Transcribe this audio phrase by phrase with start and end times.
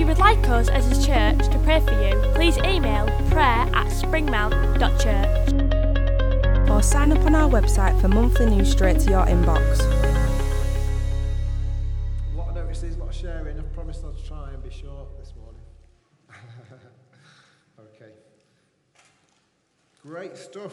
[0.00, 3.68] If you would like us as a church to pray for you, please email prayer
[3.74, 6.70] at springmount.church.
[6.70, 9.76] or sign up on our website for monthly news straight to your inbox.
[12.34, 13.58] What I noticed is a lot of sharing.
[13.58, 15.60] I've promised I'll try and be short this morning.
[17.78, 18.14] okay.
[20.02, 20.72] Great stuff.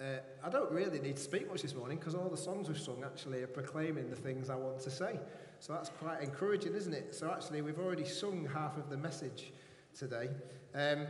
[0.00, 2.80] Uh, I don't really need to speak much this morning because all the songs we've
[2.80, 5.20] sung actually are proclaiming the things I want to say.
[5.64, 7.14] So that's quite encouraging, isn't it?
[7.14, 9.50] So actually, we've already sung half of the message
[9.98, 10.28] today.
[10.74, 11.06] Um,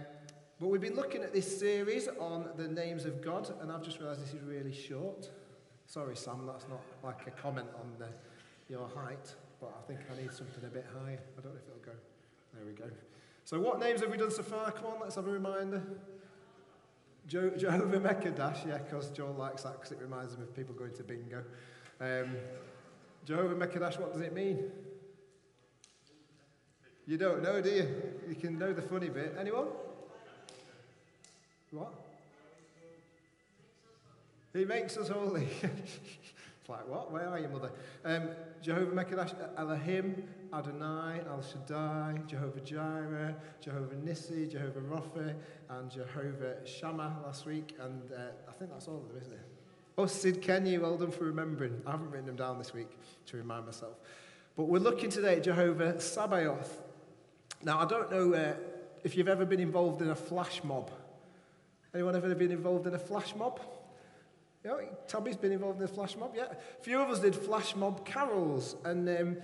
[0.60, 3.98] but we've been looking at this series on the names of God, and I've just
[3.98, 5.28] realised this is really short.
[5.86, 8.06] Sorry, Sam, that's not like a comment on the,
[8.72, 11.18] your height, but I think I need something a bit higher.
[11.36, 11.98] I don't know if it'll go.
[12.54, 12.94] There we go.
[13.44, 14.70] So, what names have we done so far?
[14.70, 15.82] Come on, let's have a reminder.
[17.26, 20.94] Jo- Jehovah Mekadesh, yeah, because Joel likes that because it reminds him of people going
[20.94, 21.42] to bingo.
[22.00, 22.36] Um,
[23.24, 24.70] Jehovah Mekadesh, what does it mean?
[27.06, 27.88] You don't know, do you?
[28.28, 29.34] You can know the funny bit.
[29.38, 29.66] Anyone?
[31.70, 31.92] What?
[34.52, 35.48] He makes us holy.
[35.62, 37.10] it's like, what?
[37.10, 37.72] Where are you, mother?
[38.04, 38.28] Um,
[38.62, 40.22] Jehovah Mekadesh, Elohim,
[40.52, 45.34] Adonai, El Shaddai, Jehovah Jireh, Jehovah Nissi, Jehovah Rapha,
[45.68, 47.74] and Jehovah Shammah last week.
[47.80, 49.53] And uh, I think that's all of them, isn't it?
[49.96, 51.80] Oh, Tsidkenu, well done for remembering.
[51.86, 52.90] I haven't written them down this week
[53.26, 53.94] to remind myself.
[54.56, 56.82] But we're looking today at Jehovah Sabaoth.
[57.62, 58.54] Now, I don't know uh,
[59.04, 60.90] if you've ever been involved in a flash mob.
[61.94, 63.60] Anyone ever been involved in a flash mob?
[64.64, 66.46] Yeah, Tommy's been involved in a flash mob, yeah.
[66.50, 69.36] A few of us did flash mob carols, and um,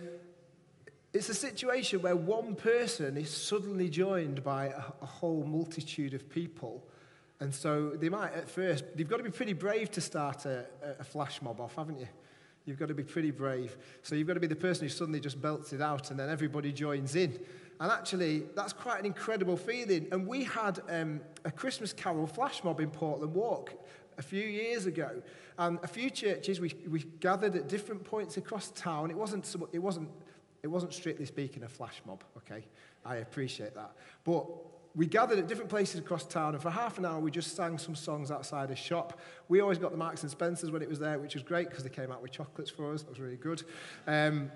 [1.13, 6.29] it's a situation where one person is suddenly joined by a, a whole multitude of
[6.29, 6.90] people.
[7.41, 10.67] And so they might, at first, you've got to be pretty brave to start a,
[10.99, 12.09] a flash mob off, haven't you?
[12.67, 13.77] You've got to be pretty brave.
[14.03, 16.29] So you've got to be the person who suddenly just belts it out and then
[16.29, 17.41] everybody joins in.
[17.81, 20.07] And actually, that's quite an incredible feeling.
[20.13, 23.73] And we had um, a Christmas carol flash mob in Portland Walk
[24.19, 25.23] a few years ago.
[25.59, 29.11] And a few churches, we, we gathered at different points across town.
[29.11, 30.11] It wasn't, it, wasn't,
[30.63, 32.67] it wasn't strictly speaking a flash mob, okay?
[33.07, 33.93] I appreciate that.
[34.25, 34.47] But
[34.95, 37.79] we gathered at different places across town, and for half an hour we just sang
[37.79, 39.21] some songs outside a shop.
[39.49, 41.85] We always got the Marks and Spencers when it was there, which was great because
[41.85, 43.03] they came out with chocolates for us.
[43.03, 43.63] That was really good.
[44.07, 44.51] Um,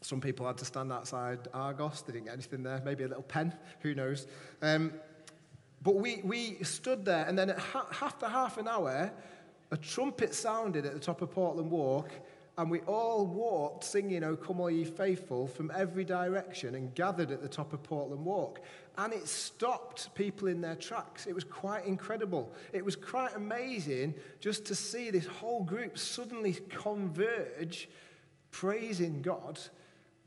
[0.00, 2.02] some people had to stand outside Argos.
[2.02, 2.80] They didn't get anything there.
[2.84, 3.54] Maybe a little pen.
[3.80, 4.26] Who knows?
[4.62, 4.92] Um,
[5.82, 9.12] but we, we stood there, and then at ha- after half an hour,
[9.70, 12.10] a trumpet sounded at the top of Portland Walk,
[12.58, 17.30] and we all walked singing, O come all ye faithful, from every direction and gathered
[17.30, 18.60] at the top of Portland Walk.
[18.98, 21.26] And it stopped people in their tracks.
[21.26, 22.52] It was quite incredible.
[22.72, 27.88] It was quite amazing just to see this whole group suddenly converge,
[28.50, 29.58] praising God.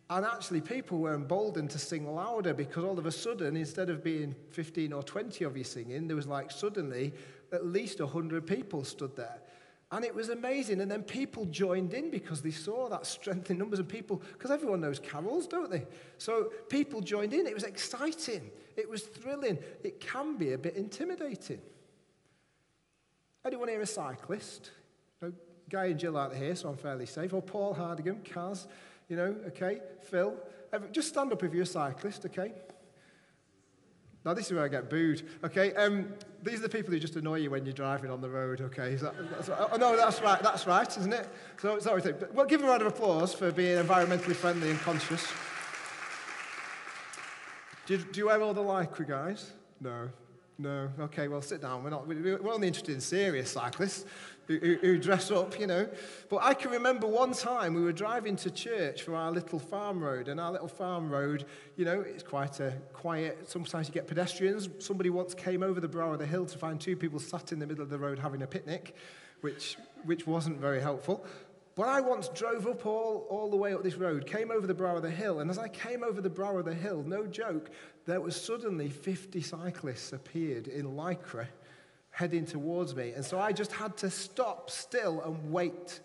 [0.10, 4.04] And actually, people were emboldened to sing louder because all of a sudden, instead of
[4.04, 7.14] being 15 or 20 of you singing, there was like suddenly
[7.52, 9.40] at least 100 people stood there.
[9.92, 10.82] And it was amazing.
[10.82, 14.52] And then people joined in because they saw that strength in numbers of people, because
[14.52, 15.86] everyone knows carols, don't they?
[16.18, 17.46] So people joined in.
[17.46, 18.50] It was exciting.
[18.76, 19.60] It was thrilling.
[19.84, 21.62] It can be a bit intimidating.
[23.46, 24.72] Anyone here a cyclist?
[25.22, 25.32] No,
[25.70, 27.32] Guy and Jill out here, so I'm fairly safe.
[27.32, 28.68] Or Paul Hardigan, Kaz,
[29.08, 30.36] you know, okay, Phil.
[30.92, 32.54] Just stand up if you're a cyclist, okay?
[34.26, 35.72] Now, this is where I get booed, okay?
[35.76, 38.60] Um, these are the people who just annoy you when you're driving on the road,
[38.60, 38.96] okay?
[38.96, 41.30] That, that's, oh, no, that's right, that's right, isn't it?
[41.62, 42.02] So, sorry,
[42.34, 45.28] well, give them a round of applause for being environmentally friendly and conscious.
[47.86, 49.52] Do you, do you wear all the lycra, guys?
[49.80, 50.10] No.
[50.58, 50.90] No.
[51.02, 51.84] Okay, well, sit down.
[51.84, 54.06] We're, not, we're only interested in serious cyclists
[54.48, 55.88] who, who, dress up, you know.
[56.30, 60.04] But I can remember one time we were driving to church for our little farm
[60.04, 61.46] road, and our little farm road,
[61.76, 63.50] you know, it's quite a quiet.
[63.50, 64.70] Sometimes you get pedestrians.
[64.80, 67.60] Somebody once came over the brow of the hill to find two people sat in
[67.60, 68.96] the middle of the road having a picnic,
[69.42, 71.26] which, which wasn't very helpful.
[71.76, 74.74] But I once drove up all, all the way up this road, came over the
[74.74, 77.28] brow of the hill, and as I came over the brow of the hill, no
[77.28, 77.70] joke,
[78.06, 81.48] there was suddenly 50 cyclists appeared in Lycra
[82.16, 83.12] heading towards me.
[83.12, 86.00] And so I just had to stop still and wait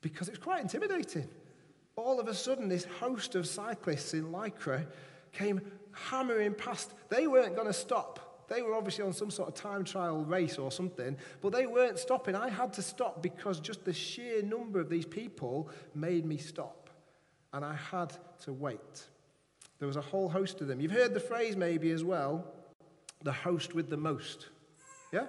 [0.00, 1.28] because it was quite intimidating.
[1.94, 4.84] All of a sudden, this host of cyclists in Lycra
[5.30, 5.60] came
[5.92, 6.94] hammering past.
[7.10, 8.44] They weren't going to stop.
[8.48, 12.00] They were obviously on some sort of time trial race or something, but they weren't
[12.00, 12.34] stopping.
[12.34, 16.90] I had to stop because just the sheer number of these people made me stop.
[17.52, 19.04] And I had to wait.
[19.78, 20.80] There was a whole host of them.
[20.80, 22.44] You've heard the phrase maybe as well
[23.22, 24.48] the host with the most.
[25.12, 25.26] Yeah?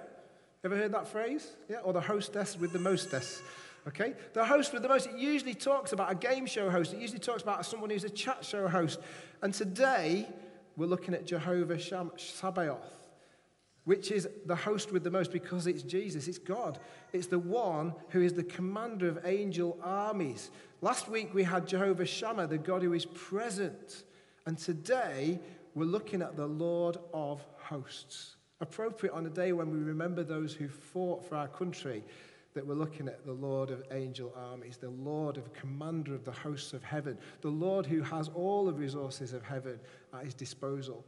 [0.64, 1.52] Ever heard that phrase?
[1.68, 1.78] Yeah?
[1.78, 3.42] Or the hostess with the mostess.
[3.88, 4.14] Okay?
[4.32, 6.92] The host with the most, it usually talks about a game show host.
[6.92, 9.00] It usually talks about someone who's a chat show host.
[9.42, 10.28] And today,
[10.76, 13.08] we're looking at Jehovah Sham- Sabaoth,
[13.84, 16.78] which is the host with the most because it's Jesus, it's God.
[17.12, 20.50] It's the one who is the commander of angel armies.
[20.80, 24.04] Last week, we had Jehovah Shammah, the God who is present.
[24.46, 25.40] And today,
[25.74, 28.36] we're looking at the Lord of hosts.
[28.62, 32.04] Appropriate on a day when we remember those who fought for our country
[32.54, 36.30] that we're looking at the Lord of angel armies, the Lord of commander of the
[36.30, 39.80] hosts of heaven, the Lord who has all the resources of heaven
[40.14, 41.04] at his disposal.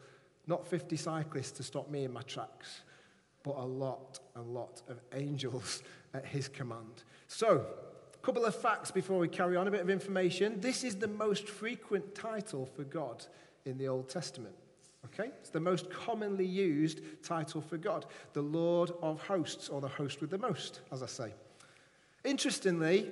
[0.48, 2.82] Not 50 cyclists to stop me in my tracks,
[3.44, 5.84] but a lot, a lot of angels
[6.14, 7.04] at his command.
[7.28, 7.64] So,
[8.14, 10.60] a couple of facts before we carry on, a bit of information.
[10.60, 13.24] This is the most frequent title for God
[13.64, 14.56] in the Old Testament.
[15.06, 15.30] Okay?
[15.40, 20.20] It's the most commonly used title for God, the Lord of hosts, or the host
[20.20, 21.34] with the most, as I say.
[22.24, 23.10] Interestingly,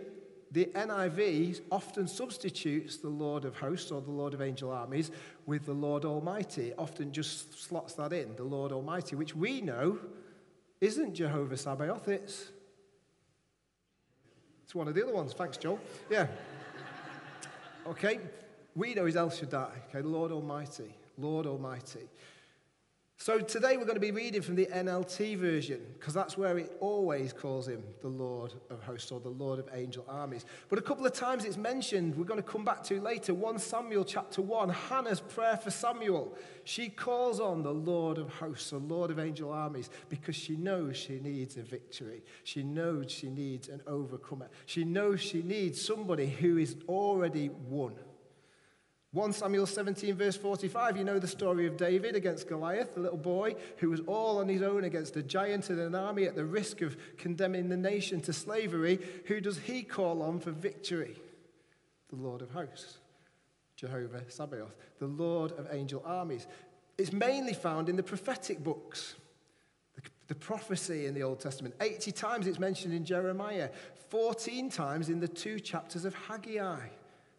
[0.53, 5.11] the NIV often substitutes the Lord of hosts or the Lord of angel armies
[5.47, 6.75] with the Lord Almighty.
[6.77, 9.99] Often just slots that in, the Lord Almighty, which we know
[10.83, 12.51] isn't Jehovah Sabaoth, it's,
[14.65, 15.33] it's one of the other ones.
[15.33, 15.81] Thanks, Joel.
[16.11, 16.27] Yeah.
[17.85, 18.21] Okay,
[18.77, 20.95] we know is El Shaddai, okay, Lord Almighty.
[21.23, 22.09] Lord Almighty.
[23.23, 26.77] So today we're going to be reading from the NLT version because that's where it
[26.81, 30.45] always calls him the Lord of hosts or the Lord of angel armies.
[30.69, 33.61] But a couple of times it's mentioned, we're going to come back to later, 1
[33.61, 36.37] Samuel chapter 1, Hannah's prayer for Samuel.
[36.65, 40.97] She calls on the Lord of hosts, the Lord of angel armies, because she knows
[40.97, 42.25] she needs a victory.
[42.43, 44.49] She knows she needs an overcomer.
[44.67, 47.95] She knows she needs somebody who is already won.
[49.15, 53.19] 1 Samuel 17, verse 45, you know the story of David against Goliath, the little
[53.19, 56.47] boy who was all on his own against a giant and an army at the
[56.47, 58.99] risk of condemning the nation to slavery.
[59.27, 61.15] Who does he call on for victory?
[62.09, 62.99] The Lord of hosts,
[63.77, 66.47] Jehovah Sabaoth, the Lord of angel armies.
[66.97, 69.17] It's mainly found in the prophetic books,
[69.95, 71.75] the, the prophecy in the Old Testament.
[71.83, 73.69] 80 times it's mentioned in Jeremiah,
[74.09, 76.87] 14 times in the two chapters of Haggai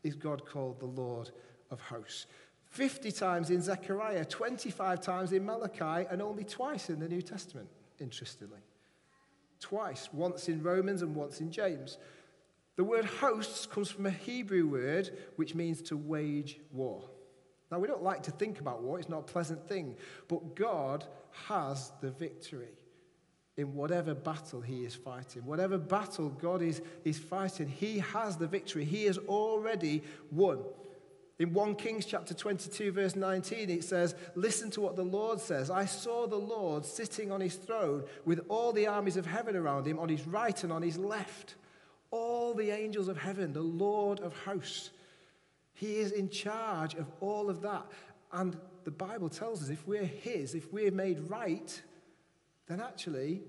[0.04, 1.32] is God called the Lord
[1.74, 2.28] of hosts.
[2.70, 7.68] 50 times in Zechariah, 25 times in Malachi, and only twice in the New Testament,
[8.00, 8.62] interestingly.
[9.60, 11.98] Twice, once in Romans and once in James.
[12.76, 17.04] The word hosts comes from a Hebrew word which means to wage war.
[17.72, 19.96] Now, we don't like to think about war, it's not a pleasant thing,
[20.28, 21.06] but God
[21.48, 22.78] has the victory
[23.58, 25.46] in whatever battle he is fighting.
[25.46, 28.84] Whatever battle God is, is fighting, he has the victory.
[28.84, 30.64] He has already won.
[31.40, 35.72] In 1 Kings chapter 22, verse 19, it says, Listen to what the Lord says.
[35.72, 39.88] I saw the Lord sitting on his throne with all the armies of heaven around
[39.88, 41.56] him, on his right and on his left.
[42.12, 44.92] All the angels of heaven, the Lord of hosts.
[45.74, 47.86] He is in charge of all of that.
[48.32, 51.82] And the Bible tells us if we're his, if we're made right,
[52.68, 53.42] then actually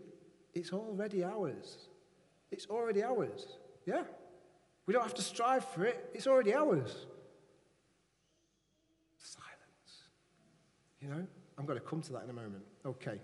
[0.54, 1.76] it's already ours.
[2.50, 3.46] It's already ours.
[3.84, 4.04] Yeah?
[4.86, 7.06] We don't have to strive for it, it's already ours.
[11.04, 11.26] You know,
[11.58, 12.64] I'm going to come to that in a moment.
[12.86, 13.20] Okay.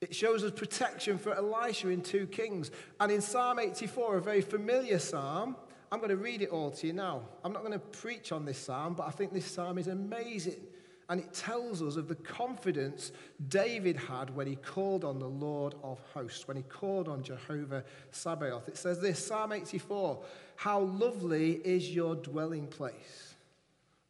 [0.00, 2.70] It shows us protection for Elisha in 2 Kings.
[2.98, 5.54] And in Psalm 84, a very familiar psalm,
[5.92, 7.20] I'm going to read it all to you now.
[7.44, 10.62] I'm not going to preach on this psalm, but I think this psalm is amazing.
[11.10, 13.12] And it tells us of the confidence
[13.48, 17.84] David had when he called on the Lord of hosts, when he called on Jehovah
[18.12, 18.66] Sabaoth.
[18.66, 20.24] It says this Psalm 84
[20.56, 23.31] How lovely is your dwelling place!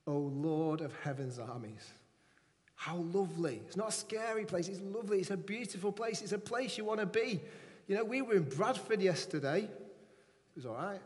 [0.06, 1.92] O Lord of heaven's armies.
[2.74, 3.62] How lovely.
[3.66, 5.20] It's not a scary place, it's lovely.
[5.20, 6.20] It's a beautiful place.
[6.20, 7.40] It's a place you want to be.
[7.86, 9.62] You know, we were in Bradford yesterday.
[9.62, 11.00] It was all right.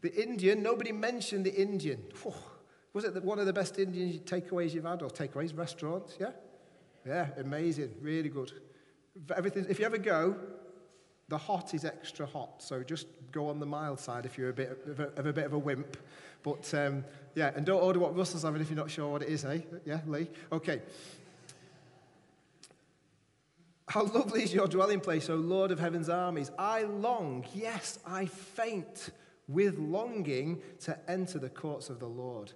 [0.00, 2.02] The Indian, nobody mentioned the Indian.
[2.22, 2.32] Whew.
[2.92, 6.16] Was it one of the best Indian takeaways you've had, or takeaways, restaurants?
[6.18, 6.30] Yeah?
[7.06, 7.94] Yeah, amazing.
[8.00, 8.52] Really good.
[9.36, 10.36] Everything, if you ever go,
[11.28, 13.06] the hot is extra hot, so just
[13.36, 15.52] go on the mild side if you're a bit of a, of a bit of
[15.52, 15.96] a wimp.
[16.42, 19.28] But um, yeah, and don't order what Russell's having if you're not sure what it
[19.28, 19.60] is, eh?
[19.84, 20.28] Yeah, Lee?
[20.50, 20.80] Okay.
[23.88, 26.50] How lovely is your dwelling place, O Lord of heaven's armies.
[26.58, 29.10] I long, yes, I faint
[29.48, 32.52] with longing to enter the courts of the Lord.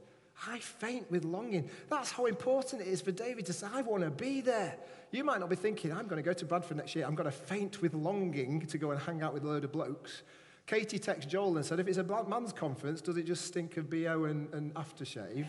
[0.49, 1.69] I faint with longing.
[1.89, 4.77] That's how important it is for David to say, I want to be there.
[5.13, 7.05] You might not be thinking, I'm going to go to Bradford next year.
[7.05, 9.73] I'm going to faint with longing to go and hang out with a load of
[9.73, 10.23] blokes.
[10.71, 13.77] Katie texted Joel and said, if it's a black man's conference, does it just stink
[13.77, 15.45] of BO and, and aftershave?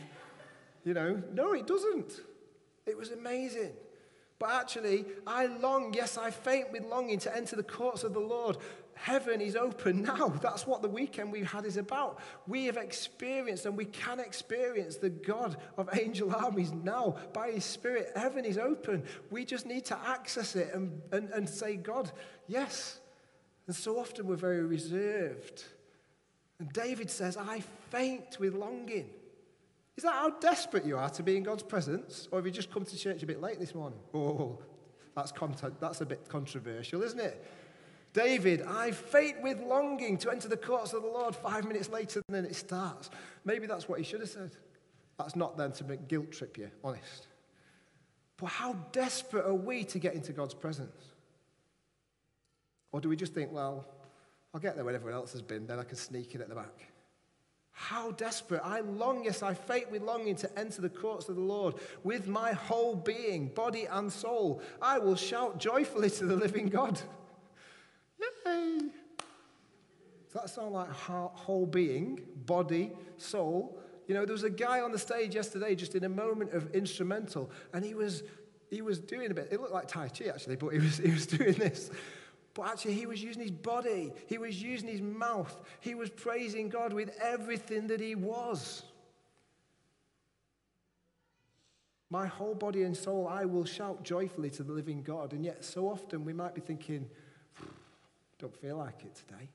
[0.83, 2.21] You know, no, it doesn't.
[2.87, 3.73] It was amazing.
[4.39, 8.19] But actually, I long, yes, I faint with longing to enter the courts of the
[8.19, 8.57] Lord.
[8.95, 10.29] Heaven is open now.
[10.41, 12.17] That's what the weekend we've had is about.
[12.47, 17.63] We have experienced and we can experience the God of angel armies now by His
[17.65, 18.09] Spirit.
[18.15, 19.03] Heaven is open.
[19.29, 22.11] We just need to access it and, and, and say, God,
[22.47, 23.00] yes.
[23.71, 25.63] And so often we're very reserved.
[26.59, 29.09] And David says, I faint with longing.
[29.95, 32.27] Is that how desperate you are to be in God's presence?
[32.31, 33.97] Or have you just come to church a bit late this morning?
[34.13, 34.59] Oh,
[35.15, 37.47] that's, content, that's a bit controversial, isn't it?
[38.11, 42.21] David, I faint with longing to enter the courts of the Lord five minutes later
[42.27, 43.09] than it starts.
[43.45, 44.51] Maybe that's what he should have said.
[45.17, 47.27] That's not then to guilt trip you, honest.
[48.35, 51.13] But how desperate are we to get into God's presence?
[52.91, 53.85] Or do we just think, well,
[54.53, 56.55] I'll get there when everyone else has been, then I can sneak in at the
[56.55, 56.91] back?
[57.71, 58.61] How desperate.
[58.63, 62.27] I long, yes, I faint with longing to enter the courts of the Lord with
[62.27, 64.61] my whole being, body and soul.
[64.81, 66.99] I will shout joyfully to the living God.
[68.19, 68.79] Yay!
[70.31, 73.77] Does that sound like whole being, body, soul?
[74.07, 76.73] You know, there was a guy on the stage yesterday just in a moment of
[76.75, 78.23] instrumental, and he was,
[78.69, 81.11] he was doing a bit, it looked like Tai Chi actually, but he was, he
[81.11, 81.89] was doing this.
[82.53, 86.69] But actually, he was using his body, he was using his mouth, he was praising
[86.69, 88.83] God with everything that he was.
[92.09, 95.31] My whole body and soul, I will shout joyfully to the living God.
[95.31, 97.09] And yet, so often we might be thinking,
[98.37, 99.49] don't feel like it today.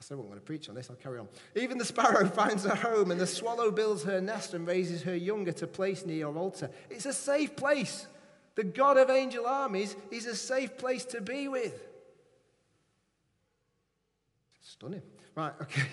[0.00, 0.90] I said, I'm not going to preach on this.
[0.90, 1.28] I'll carry on.
[1.54, 5.14] Even the sparrow finds a home, and the swallow builds her nest and raises her
[5.14, 6.68] young at a place near your altar.
[6.90, 8.08] It's a safe place.
[8.54, 11.80] The God of angel armies is a safe place to be with.
[14.60, 15.02] Stunning.
[15.34, 15.88] Right, okay.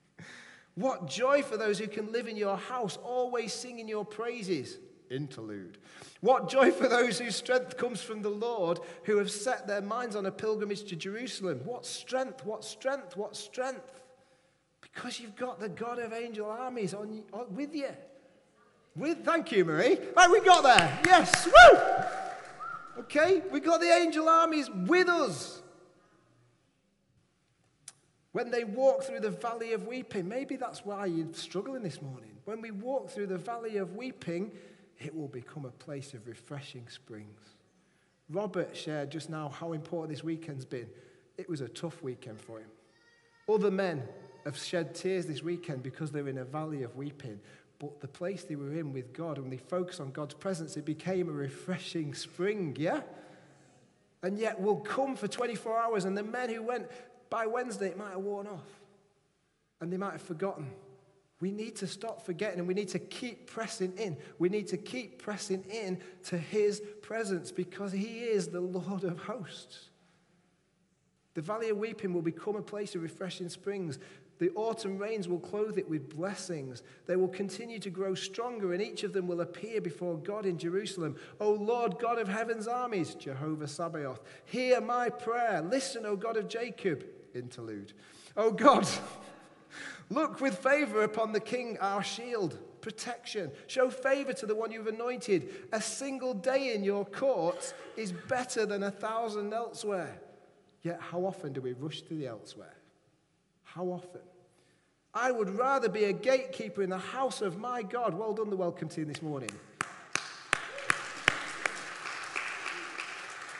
[0.74, 4.78] what joy for those who can live in your house, always singing your praises.
[5.10, 5.76] Interlude.
[6.20, 10.16] What joy for those whose strength comes from the Lord, who have set their minds
[10.16, 11.60] on a pilgrimage to Jerusalem.
[11.64, 14.00] What strength, what strength, what strength.
[14.80, 17.90] Because you've got the God of angel armies on, on with you.
[18.94, 19.98] With, thank you, Marie.
[20.16, 21.00] Right, we got there.
[21.06, 21.46] Yes.
[21.46, 21.78] Woo!
[22.98, 25.62] Okay, we got the angel armies with us.
[28.32, 32.30] When they walk through the valley of weeping, maybe that's why you're struggling this morning.
[32.44, 34.52] When we walk through the valley of weeping,
[34.98, 37.40] it will become a place of refreshing springs.
[38.30, 40.88] Robert shared just now how important this weekend's been.
[41.36, 42.68] It was a tough weekend for him.
[43.48, 44.02] Other men
[44.44, 47.40] have shed tears this weekend because they're in a valley of weeping.
[47.82, 50.84] But the place they were in with God, and they focused on God's presence, it
[50.84, 53.00] became a refreshing spring, yeah?
[54.22, 56.86] And yet we'll come for 24 hours, and the men who went
[57.28, 58.80] by Wednesday, it might have worn off.
[59.80, 60.70] And they might have forgotten.
[61.40, 64.16] We need to stop forgetting and we need to keep pressing in.
[64.38, 69.18] We need to keep pressing in to his presence because he is the Lord of
[69.18, 69.88] hosts.
[71.34, 73.98] The valley of weeping will become a place of refreshing springs.
[74.42, 76.82] The autumn rains will clothe it with blessings.
[77.06, 80.58] They will continue to grow stronger, and each of them will appear before God in
[80.58, 81.14] Jerusalem.
[81.38, 85.62] O Lord, God of heaven's armies, Jehovah Sabaoth, hear my prayer.
[85.62, 87.04] Listen, O God of Jacob.
[87.36, 87.92] Interlude.
[88.36, 88.88] O God,
[90.10, 93.52] look with favor upon the king, our shield, protection.
[93.68, 95.50] Show favor to the one you've anointed.
[95.70, 100.20] A single day in your courts is better than a thousand elsewhere.
[100.82, 102.74] Yet, how often do we rush to the elsewhere?
[103.62, 104.20] How often?
[105.14, 108.14] I would rather be a gatekeeper in the house of my God.
[108.14, 109.50] Well done, the welcome team this morning.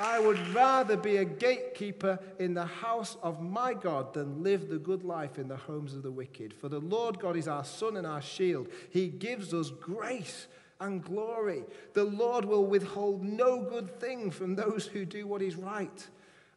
[0.00, 4.78] I would rather be a gatekeeper in the house of my God than live the
[4.78, 6.54] good life in the homes of the wicked.
[6.54, 8.68] For the Lord God is our sun and our shield.
[8.90, 10.46] He gives us grace
[10.80, 11.64] and glory.
[11.92, 16.08] The Lord will withhold no good thing from those who do what is right.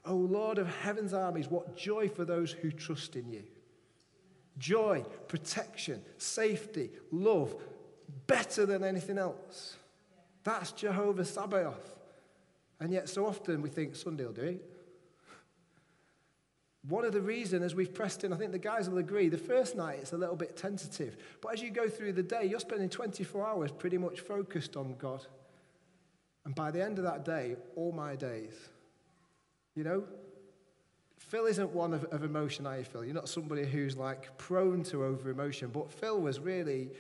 [0.06, 3.44] O Lord of heaven's armies, what joy for those who trust in you
[4.58, 7.56] joy, protection, safety, love,
[8.28, 9.78] better than anything else.
[10.44, 11.96] That's Jehovah Sabaoth.
[12.80, 14.72] And yet, so often we think Sunday will do it.
[16.88, 19.38] One of the reasons, as we've pressed in, I think the guys will agree, the
[19.38, 21.18] first night it's a little bit tentative.
[21.42, 24.96] But as you go through the day, you're spending 24 hours pretty much focused on
[25.00, 25.26] God.
[26.46, 28.54] And by the end of that day, all my days,
[29.74, 30.04] you know,
[31.28, 33.04] Phil isn't one of, of emotion, are you, Phil?
[33.04, 36.92] You're not somebody who's like prone to over emotion, but Phil was really,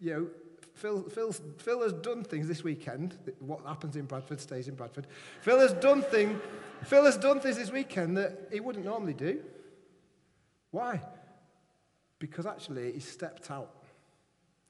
[0.00, 0.26] you know,
[0.74, 3.16] Phil, Phil, Phil has done things this weekend.
[3.38, 5.06] What happens in Bradford stays in Bradford.
[5.40, 6.38] Phil has done thing,
[6.84, 9.40] Phil has done things this weekend that he wouldn't normally do.
[10.70, 11.00] Why?
[12.18, 13.74] Because actually he stepped out.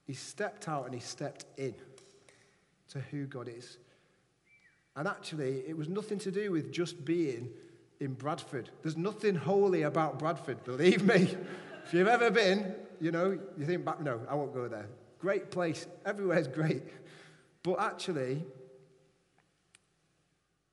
[0.07, 1.75] He stepped out and he stepped in
[2.91, 3.79] to who God is.
[4.97, 7.51] And actually, it was nothing to do with just being
[8.01, 8.71] in Bradford.
[8.83, 11.37] There's nothing holy about Bradford, believe me.
[11.85, 14.89] if you've ever been, you know, you think back, no, I won't go there.
[15.19, 16.83] Great place, everywhere's great.
[17.63, 18.43] But actually,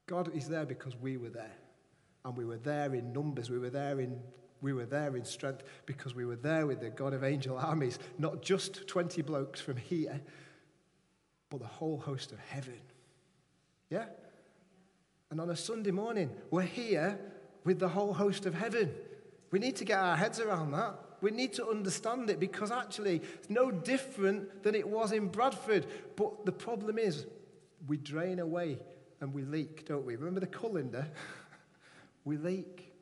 [0.08, 1.56] God is there because we were there.
[2.24, 4.20] And we were there in numbers, we were there in
[4.60, 8.00] we were there in strength because we were there with the God of angel armies,
[8.18, 10.20] not just 20 blokes from here,
[11.52, 12.80] but the whole host of heaven.
[13.92, 14.06] Yeah?
[15.30, 17.20] And on a Sunday morning, we're here
[17.64, 18.94] with the whole host of heaven.
[19.52, 20.96] We need to get our heads around that.
[21.20, 25.86] We need to understand it because actually it's no different than it was in Bradford.
[26.16, 27.26] But the problem is,
[27.88, 28.80] we drain away
[29.20, 30.16] and we leak, don't we?
[30.16, 31.08] Remember the colander?
[32.26, 32.94] we leak.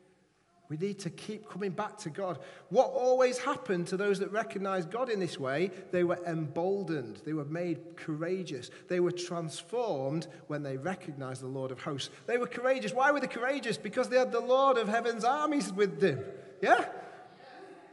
[0.67, 2.39] We need to keep coming back to God.
[2.69, 5.69] What always happened to those that recognized God in this way?
[5.91, 7.21] They were emboldened.
[7.23, 8.71] They were made courageous.
[8.87, 12.09] They were transformed when they recognized the Lord of hosts.
[12.25, 12.93] They were courageous.
[12.93, 13.77] Why were they courageous?
[13.77, 16.23] Because they had the Lord of heaven's armies with them.
[16.61, 16.85] Yeah?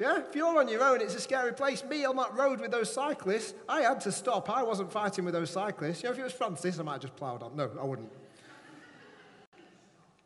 [0.00, 0.22] Yeah?
[0.28, 1.84] If you're on your own, it's a scary place.
[1.84, 4.48] Me on that road with those cyclists, I had to stop.
[4.48, 6.02] I wasn't fighting with those cyclists.
[6.02, 7.54] You know, if it was Francis, I might have just ploughed on.
[7.54, 8.10] No, I wouldn't.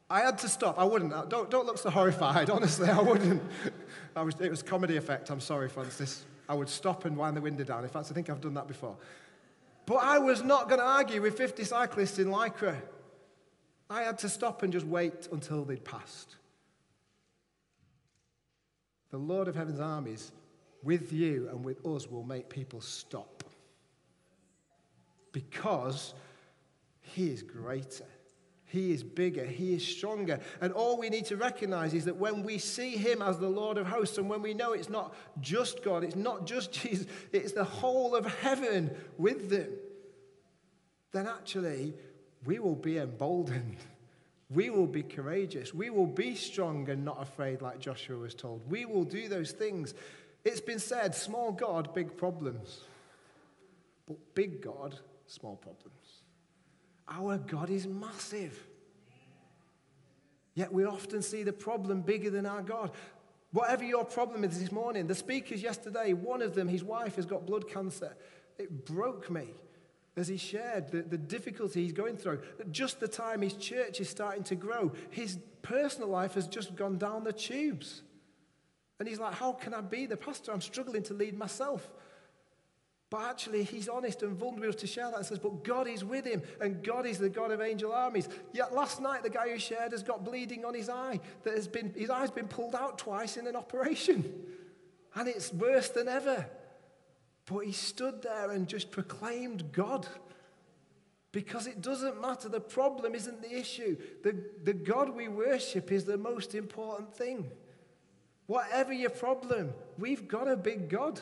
[0.08, 0.78] I had to stop.
[0.78, 1.12] I wouldn't.
[1.12, 2.50] Uh, don't, don't look so horrified.
[2.56, 3.42] Honestly, I wouldn't.
[4.14, 5.30] I was, it was comedy effect.
[5.30, 6.24] I'm sorry, Francis.
[6.48, 7.82] I would stop and wind the window down.
[7.82, 8.96] In fact, I think I've done that before.
[9.84, 12.76] But I was not going to argue with 50 cyclists in Lycra.
[13.88, 16.36] I had to stop and just wait until they'd passed.
[19.10, 20.32] The Lord of Heaven's armies,
[20.82, 23.44] with you and with us, will make people stop.
[25.32, 26.14] Because
[27.00, 28.06] he is greater.
[28.66, 30.40] He is bigger, He is stronger.
[30.60, 33.78] And all we need to recognize is that when we see Him as the Lord
[33.78, 37.52] of hosts, and when we know it's not just God, it's not just Jesus, it's
[37.52, 39.70] the whole of heaven with them,
[41.12, 41.94] then actually
[42.44, 43.76] we will be emboldened.
[44.48, 45.74] We will be courageous.
[45.74, 48.62] We will be strong and not afraid, like Joshua was told.
[48.70, 49.92] We will do those things.
[50.44, 52.82] It's been said small God, big problems.
[54.06, 56.05] But big God, small problems.
[57.08, 58.66] Our God is massive.
[60.54, 62.90] Yet we often see the problem bigger than our God.
[63.52, 67.26] Whatever your problem is this morning, the speakers yesterday, one of them, his wife has
[67.26, 68.16] got blood cancer.
[68.58, 69.54] It broke me
[70.16, 72.40] as he shared the, the difficulty he's going through.
[72.70, 76.96] Just the time his church is starting to grow, his personal life has just gone
[76.96, 78.02] down the tubes.
[78.98, 80.52] And he's like, How can I be the pastor?
[80.52, 81.90] I'm struggling to lead myself.
[83.16, 86.26] But actually, he's honest and vulnerable to share that and says, But God is with
[86.26, 88.28] him, and God is the God of angel armies.
[88.52, 91.66] Yet last night, the guy who shared has got bleeding on his eye, that has
[91.66, 94.34] been, his eye's been pulled out twice in an operation.
[95.14, 96.44] And it's worse than ever.
[97.46, 100.06] But he stood there and just proclaimed God.
[101.32, 103.96] Because it doesn't matter, the problem isn't the issue.
[104.24, 107.50] The, the God we worship is the most important thing.
[108.44, 111.18] Whatever your problem, we've got a big God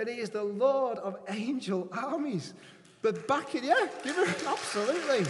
[0.00, 2.54] and he is the Lord of angel armies.
[3.02, 5.26] The backing, yeah, give him, absolutely.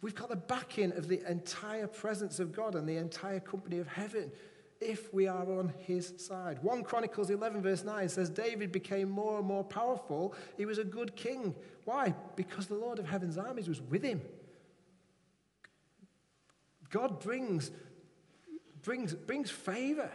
[0.00, 3.86] We've got the backing of the entire presence of God and the entire company of
[3.86, 4.32] heaven
[4.80, 6.58] if we are on his side.
[6.62, 10.34] 1 Chronicles 11, verse 9 says, David became more and more powerful.
[10.56, 11.54] He was a good king.
[11.84, 12.14] Why?
[12.36, 14.22] Because the Lord of heaven's armies was with him.
[16.90, 17.70] God brings
[18.82, 20.10] brings, brings favor,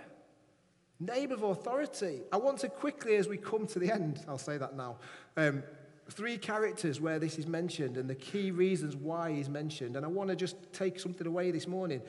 [1.00, 2.22] name of authority.
[2.32, 4.98] I want to quickly, as we come to the end, I'll say that now.
[5.36, 5.64] Um,
[6.10, 9.96] three characters where this is mentioned and the key reasons why he's mentioned.
[9.96, 12.02] And I want to just take something away this morning.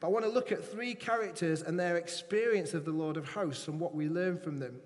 [0.00, 3.28] But I want to look at three characters and their experience of the Lord of
[3.28, 4.80] hosts and what we learn from them.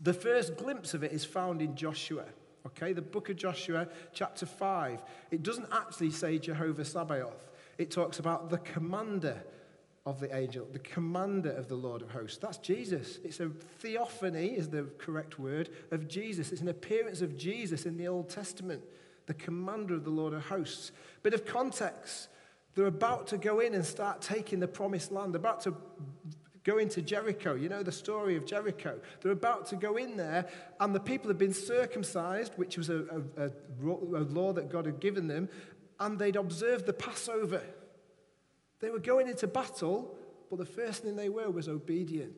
[0.00, 2.24] The first glimpse of it is found in Joshua.
[2.66, 5.00] Okay, the book of Joshua, chapter 5.
[5.30, 9.42] It doesn't actually say Jehovah Sabaoth, it talks about the commander
[10.06, 12.38] of the angel, the commander of the Lord of hosts.
[12.38, 13.18] That's Jesus.
[13.24, 16.52] It's a theophany, is the correct word, of Jesus.
[16.52, 18.82] It's an appearance of Jesus in the Old Testament,
[19.26, 20.92] the commander of the Lord of hosts.
[21.24, 22.28] Bit of context.
[22.76, 25.74] They're about to go in and start taking the promised land, They're about to
[26.62, 27.54] go into Jericho.
[27.54, 29.00] You know the story of Jericho.
[29.20, 30.46] They're about to go in there,
[30.78, 35.00] and the people have been circumcised, which was a, a, a, law that God had
[35.00, 35.48] given them,
[35.98, 37.62] and they'd observed the Passover.
[38.80, 40.16] They were going into battle,
[40.50, 42.34] but the first thing they were was obedient.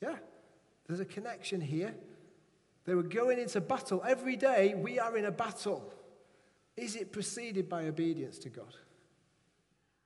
[0.00, 0.16] Yeah,
[0.86, 1.94] there's a connection here.
[2.84, 4.02] They were going into battle.
[4.06, 5.92] Every day we are in a battle.
[6.76, 8.74] Is it preceded by obedience to God?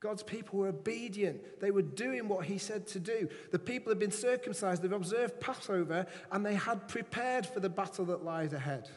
[0.01, 1.61] God's people were obedient.
[1.61, 3.29] They were doing what he said to do.
[3.51, 8.05] The people had been circumcised, they've observed Passover, and they had prepared for the battle
[8.07, 8.88] that lies ahead.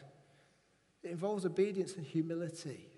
[1.02, 2.88] It involves obedience and humility.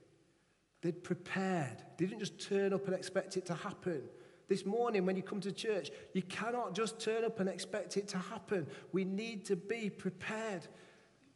[0.84, 1.82] They'd prepared.
[1.96, 4.02] They didn't just turn up and expect it to happen.
[4.48, 8.06] This morning, when you come to church, you cannot just turn up and expect it
[8.08, 8.66] to happen.
[8.92, 10.68] We need to be prepared.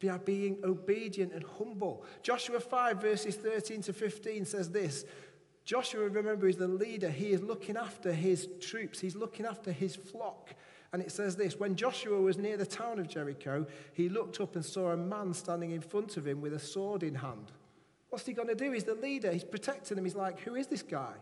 [0.01, 2.05] By being obedient and humble.
[2.23, 5.05] Joshua 5, verses 13 to 15 says this
[5.65, 7.11] Joshua, remember, is the leader.
[7.11, 10.55] He is looking after his troops, he's looking after his flock.
[10.93, 14.57] And it says this When Joshua was near the town of Jericho, he looked up
[14.57, 17.51] and saw a man standing in front of him with a sword in hand.
[18.11, 18.73] What's he going to do?
[18.73, 20.05] He's the leader, he's protecting him.
[20.05, 21.15] He's like, Who is this guy?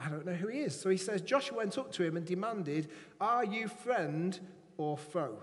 [0.00, 0.78] I don't know who he is.
[0.80, 2.88] So he says, Joshua went up to him and demanded,
[3.20, 4.38] Are you friend
[4.76, 5.42] or foe?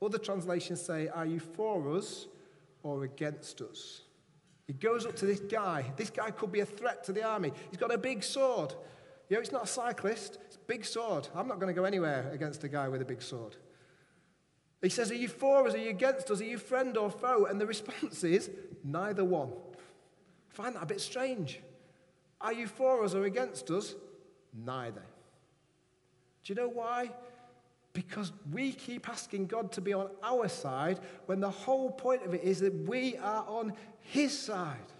[0.00, 2.26] Other translations say, Are you for us
[2.82, 4.02] or against us?
[4.66, 5.92] He goes up to this guy.
[5.96, 7.52] This guy could be a threat to the army.
[7.70, 8.74] He's got a big sword.
[9.28, 11.28] You know, he's not a cyclist, it's a big sword.
[11.34, 13.56] I'm not going to go anywhere against a guy with a big sword.
[14.80, 15.74] He says, Are you for us?
[15.74, 16.40] Are you against us?
[16.40, 17.46] Are you friend or foe?
[17.46, 18.50] And the response is,
[18.84, 19.50] Neither one.
[20.58, 21.60] Find that a bit strange.
[22.40, 23.94] Are you for us or against us?
[24.52, 25.04] Neither.
[26.42, 27.12] Do you know why?
[27.92, 32.34] Because we keep asking God to be on our side when the whole point of
[32.34, 34.92] it is that we are on His side.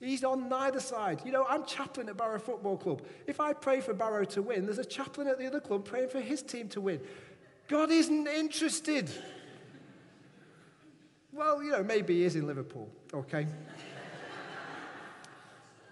[0.00, 1.22] He's on neither side.
[1.24, 3.02] You know, I'm chaplain at Barrow Football Club.
[3.28, 6.08] If I pray for Barrow to win, there's a chaplain at the other club praying
[6.08, 7.00] for his team to win.
[7.68, 9.12] God isn't interested.
[11.32, 13.46] Well, you know, maybe he is in Liverpool, okay?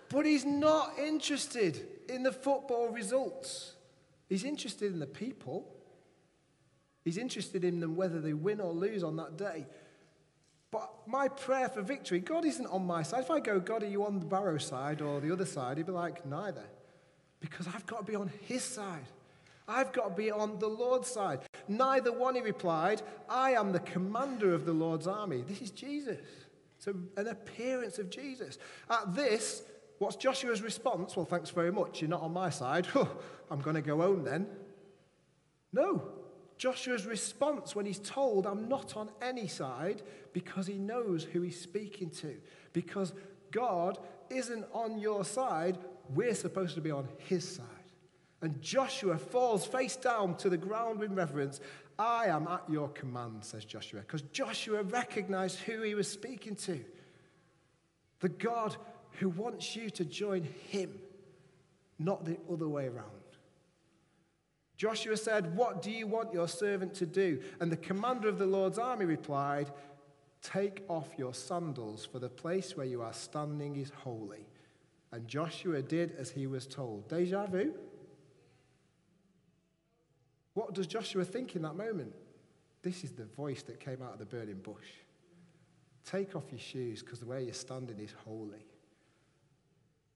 [0.08, 3.74] But he's not interested in the football results.
[4.28, 5.72] He's interested in the people.
[7.04, 9.66] He's interested in them whether they win or lose on that day.
[10.70, 13.20] But my prayer for victory, God isn't on my side.
[13.20, 15.76] If I go, God, are you on the Barrow side or the other side?
[15.76, 16.64] He'd be like, neither.
[17.38, 19.06] Because I've got to be on his side.
[19.68, 21.40] I've got to be on the Lord's side.
[21.68, 23.02] Neither one, he replied.
[23.28, 25.44] I am the commander of the Lord's army.
[25.46, 26.18] This is Jesus.
[26.76, 28.58] It's an appearance of Jesus.
[28.90, 29.62] At this,
[29.98, 31.16] what's Joshua's response?
[31.16, 32.00] Well, thanks very much.
[32.00, 32.86] You're not on my side.
[33.50, 34.46] I'm going to go home then.
[35.72, 36.02] No.
[36.58, 41.60] Joshua's response when he's told, I'm not on any side, because he knows who he's
[41.60, 42.36] speaking to.
[42.72, 43.12] Because
[43.50, 43.98] God
[44.30, 45.78] isn't on your side,
[46.14, 47.66] we're supposed to be on his side.
[48.42, 51.60] And Joshua falls face down to the ground in reverence.
[51.98, 56.84] I am at your command, says Joshua, because Joshua recognized who he was speaking to.
[58.20, 58.76] The God
[59.18, 60.98] who wants you to join him,
[61.98, 63.10] not the other way around.
[64.76, 67.40] Joshua said, What do you want your servant to do?
[67.60, 69.70] And the commander of the Lord's army replied,
[70.42, 74.46] Take off your sandals, for the place where you are standing is holy.
[75.12, 77.08] And Joshua did as he was told.
[77.08, 77.72] Deja vu?
[80.52, 82.12] What does Joshua think in that moment?
[82.82, 84.88] This is the voice that came out of the burning bush.
[86.04, 88.64] Take off your shoes because the way you're standing is holy.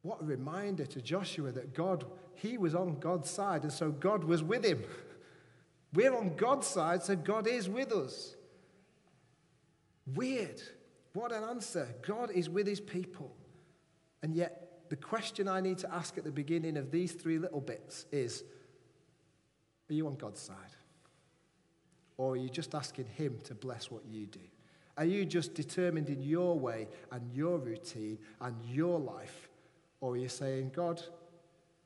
[0.03, 4.25] What a reminder to Joshua that God, he was on God's side, and so God
[4.25, 4.83] was with him.
[5.93, 8.37] We're on God's side, so God is with us.
[10.15, 10.63] Weird.
[11.13, 11.89] What an answer.
[12.03, 13.35] God is with his people.
[14.23, 17.61] And yet, the question I need to ask at the beginning of these three little
[17.61, 18.45] bits is
[19.89, 20.57] Are you on God's side?
[22.17, 24.41] Or are you just asking him to bless what you do?
[24.97, 29.50] Are you just determined in your way and your routine and your life
[30.01, 31.03] or are you saying, God,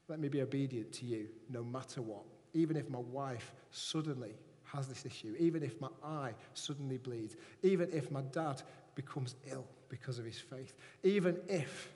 [0.09, 2.22] let me be obedient to you no matter what?
[2.53, 7.88] Even if my wife suddenly has this issue, even if my eye suddenly bleeds, even
[7.92, 8.62] if my dad
[8.94, 11.92] becomes ill because of his faith, even if,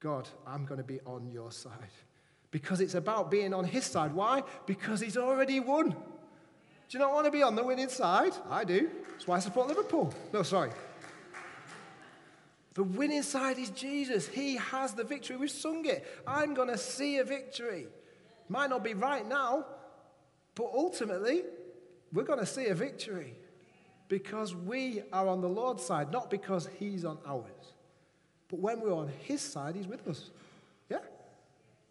[0.00, 1.72] God, I'm going to be on your side.
[2.50, 4.12] Because it's about being on his side.
[4.12, 4.42] Why?
[4.66, 5.90] Because he's already won.
[5.90, 5.96] Do
[6.90, 8.32] you not want to be on the winning side?
[8.48, 8.88] I do.
[9.10, 10.14] That's why I support Liverpool.
[10.32, 10.70] No, sorry.
[12.76, 14.28] The winning side is Jesus.
[14.28, 15.36] He has the victory.
[15.36, 16.06] We've sung it.
[16.26, 17.86] I'm going to see a victory.
[18.50, 19.64] Might not be right now,
[20.54, 21.42] but ultimately,
[22.12, 23.34] we're going to see a victory
[24.08, 27.72] because we are on the Lord's side, not because He's on ours.
[28.48, 30.28] But when we're on His side, He's with us.
[30.90, 30.98] Yeah?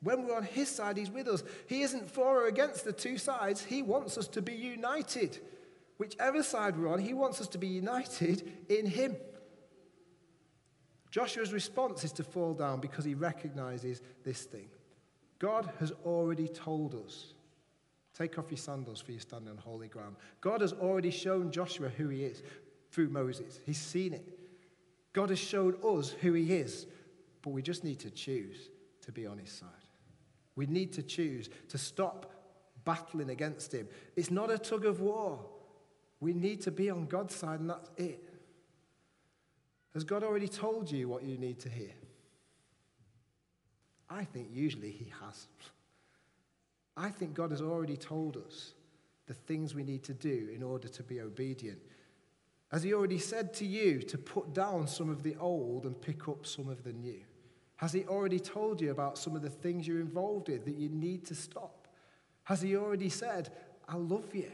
[0.03, 1.43] When we're on His side, He's with us.
[1.65, 5.39] He isn't for or against the two sides, He wants us to be united.
[5.97, 9.15] Whichever side we're on, He wants us to be united in Him.
[11.15, 14.67] Joshua's response is to fall down because he recognizes this thing.
[15.39, 17.35] God has already told us
[18.13, 20.17] take off your sandals for you stand on holy ground.
[20.41, 22.43] God has already shown Joshua who he is
[22.91, 23.61] through Moses.
[23.65, 24.27] He's seen it.
[25.13, 26.85] God has shown us who he is,
[27.43, 28.69] but we just need to choose
[29.03, 29.69] to be on his side.
[30.57, 32.29] We need to choose to stop
[32.83, 33.87] battling against him.
[34.17, 35.39] It's not a tug of war.
[36.19, 38.34] We need to be on God's side, and that's it.
[39.95, 41.93] Has God already told you what you need to hear?
[44.09, 45.47] I think usually He has.
[46.97, 48.73] I think God has already told us
[49.25, 51.79] the things we need to do in order to be obedient.
[52.71, 56.27] Has He already said to you to put down some of the old and pick
[56.27, 57.21] up some of the new?
[57.77, 60.89] Has He already told you about some of the things you're involved in that you
[60.89, 61.87] need to stop?
[62.43, 63.49] Has He already said,
[63.87, 64.51] I love you?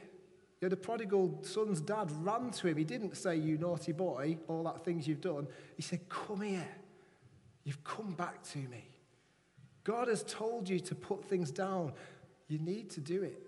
[0.61, 2.77] You know, the prodigal son's dad ran to him.
[2.77, 5.47] He didn't say, You naughty boy, all that things you've done.
[5.75, 6.67] He said, Come here.
[7.63, 8.87] You've come back to me.
[9.83, 11.93] God has told you to put things down.
[12.47, 13.41] You need to do it.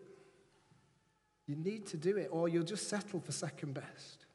[1.46, 4.26] You need to do it, or you'll just settle for second best.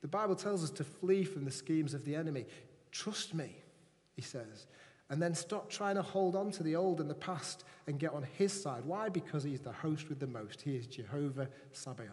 [0.00, 2.46] The Bible tells us to flee from the schemes of the enemy.
[2.90, 3.54] Trust me,
[4.16, 4.66] he says.
[5.12, 8.14] And then stop trying to hold on to the old and the past and get
[8.14, 8.82] on his side.
[8.86, 9.10] Why?
[9.10, 10.62] Because he's the host with the most.
[10.62, 12.08] He is Jehovah Sabaoth.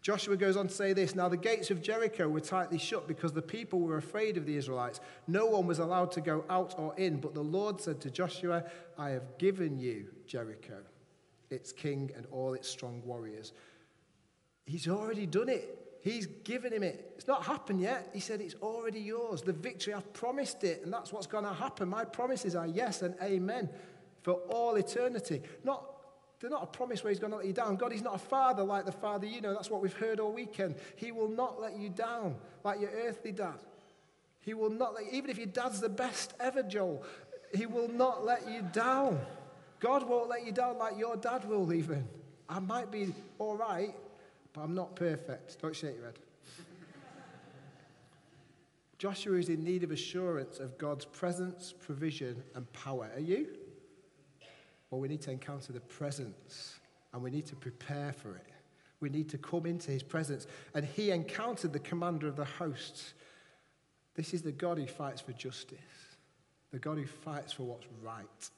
[0.00, 3.32] Joshua goes on to say this Now the gates of Jericho were tightly shut because
[3.32, 5.00] the people were afraid of the Israelites.
[5.26, 8.62] No one was allowed to go out or in, but the Lord said to Joshua,
[8.96, 10.78] I have given you Jericho,
[11.50, 13.54] its king, and all its strong warriors.
[14.66, 15.91] He's already done it.
[16.02, 17.12] He's given him it.
[17.16, 18.10] It's not happened yet.
[18.12, 19.42] He said, It's already yours.
[19.42, 21.88] The victory, I've promised it, and that's what's going to happen.
[21.88, 23.70] My promises are yes and amen
[24.22, 25.42] for all eternity.
[25.64, 25.92] Not
[26.40, 27.76] they're not a promise where he's going to let you down.
[27.76, 29.54] God, he's not a father like the father you know.
[29.54, 30.74] That's what we've heard all weekend.
[30.96, 32.34] He will not let you down
[32.64, 33.60] like your earthly dad.
[34.40, 37.04] He will not let even if your dad's the best ever, Joel,
[37.54, 39.20] he will not let you down.
[39.78, 42.08] God won't let you down like your dad will, even.
[42.48, 43.94] I might be all right,
[44.52, 45.60] but I'm not perfect.
[45.60, 46.18] Don't shake your head.
[48.98, 53.10] Joshua is in need of assurance of God's presence, provision, and power.
[53.14, 53.48] Are you?
[54.90, 56.78] Well, we need to encounter the presence
[57.12, 58.46] and we need to prepare for it.
[59.00, 60.46] We need to come into his presence.
[60.74, 63.14] And he encountered the commander of the hosts.
[64.14, 65.78] This is the God who fights for justice,
[66.70, 68.50] the God who fights for what's right,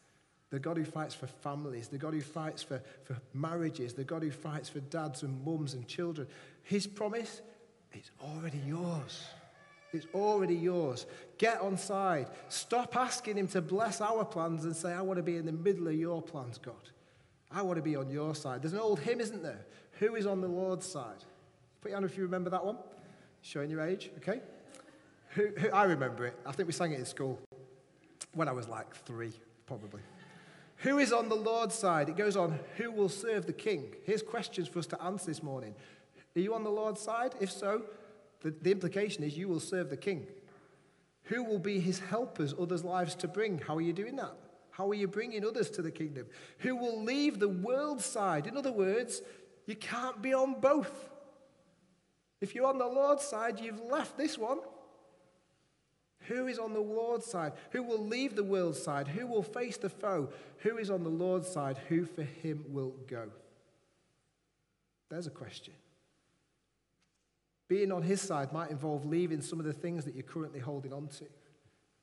[0.54, 4.22] the God who fights for families, the God who fights for, for marriages, the God
[4.22, 6.28] who fights for dads and mums and children.
[6.62, 7.42] His promise
[7.92, 9.24] is already yours.
[9.92, 11.06] It's already yours.
[11.38, 12.28] Get on side.
[12.48, 15.50] Stop asking Him to bless our plans and say, I want to be in the
[15.50, 16.74] middle of your plans, God.
[17.50, 18.62] I want to be on your side.
[18.62, 19.66] There's an old hymn, isn't there?
[19.98, 21.24] Who is on the Lord's side?
[21.80, 22.78] Put your hand if you remember that one.
[23.42, 24.40] Showing your age, okay?
[25.30, 26.38] Who, who, I remember it.
[26.46, 27.40] I think we sang it in school
[28.34, 29.32] when I was like three,
[29.66, 30.00] probably.
[30.78, 32.08] Who is on the Lord's side?
[32.08, 33.94] It goes on, who will serve the king?
[34.04, 35.74] Here's questions for us to answer this morning.
[36.36, 37.34] Are you on the Lord's side?
[37.40, 37.82] If so,
[38.40, 40.26] the, the implication is you will serve the king.
[41.24, 43.58] Who will be his helpers, others' lives to bring?
[43.58, 44.34] How are you doing that?
[44.70, 46.26] How are you bringing others to the kingdom?
[46.58, 48.46] Who will leave the world side?
[48.46, 49.22] In other words,
[49.66, 51.10] you can't be on both.
[52.40, 54.58] If you're on the Lord's side, you've left this one.
[56.28, 57.52] Who is on the Lord's side?
[57.70, 59.08] Who will leave the world's side?
[59.08, 60.30] Who will face the foe?
[60.58, 61.78] Who is on the Lord's side?
[61.88, 63.28] Who for him will go?
[65.10, 65.74] There's a question.
[67.68, 70.92] Being on his side might involve leaving some of the things that you're currently holding
[70.92, 71.24] on to.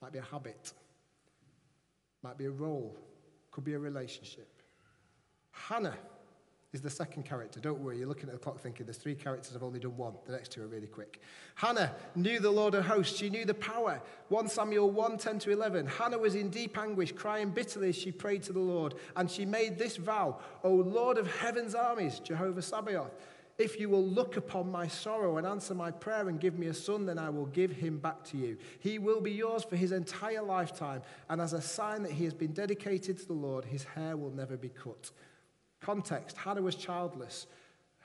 [0.02, 0.74] Might be a habit,
[2.24, 2.98] might be a role,
[3.52, 4.62] could be a relationship.
[5.52, 5.98] Hannah
[6.74, 7.60] is the second character.
[7.60, 10.14] Don't worry, you're looking at the clock thinking there's three characters, I've only done one.
[10.26, 11.22] The next two are really quick.
[11.56, 14.02] Hannah knew the Lord of hosts, she knew the power.
[14.30, 15.86] 1 Samuel 1 10 to 11.
[15.86, 19.46] Hannah was in deep anguish, crying bitterly as she prayed to the Lord, and she
[19.46, 23.16] made this vow O Lord of heaven's armies, Jehovah Sabaoth.
[23.58, 26.74] If you will look upon my sorrow and answer my prayer and give me a
[26.74, 28.58] son, then I will give him back to you.
[28.80, 32.34] He will be yours for his entire lifetime, and as a sign that he has
[32.34, 35.12] been dedicated to the Lord, his hair will never be cut.
[35.82, 37.48] Context Hannah was childless.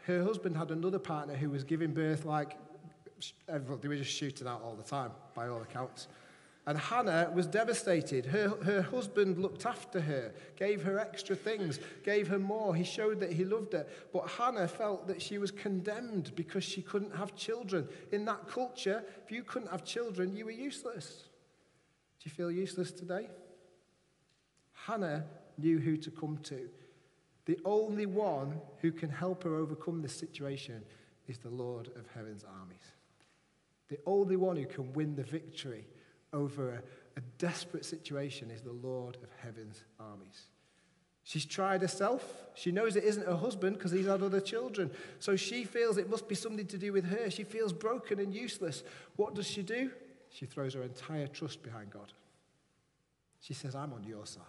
[0.05, 2.57] Her husband had another partner who was giving birth like
[3.49, 6.09] eh, they were just shooting out all the time, by all accounts.
[6.69, 8.27] And Hannah was devastated.
[8.27, 12.75] Her, her husband looked after her, gave her extra things, gave her more.
[12.75, 13.87] He showed that he loved her.
[14.13, 17.89] But Hannah felt that she was condemned because she couldn't have children.
[18.11, 21.29] In that culture, if you couldn't have children, you were useless.
[22.19, 23.29] Do you feel useless today?
[24.73, 25.25] Hannah
[25.59, 26.69] knew who to come to.
[27.47, 30.83] The only one who can help her overcome this situation
[31.29, 32.93] is the Lord of heaven's armies.
[33.89, 35.87] The only one who can win the victory
[36.33, 36.83] over a,
[37.19, 40.49] a desperate situation is the Lord of heaven's armies.
[41.23, 42.23] She's tried herself.
[42.55, 44.91] She knows it isn't her husband because he's had other children.
[45.19, 47.31] So she feels it must be something to do with her.
[47.31, 48.85] She feels broken and useless.
[49.17, 49.91] What does she do?
[50.31, 52.13] She throws her entire trust behind God.
[53.41, 54.43] She says, I'm on your side.